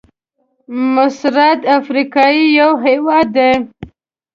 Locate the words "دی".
3.35-3.51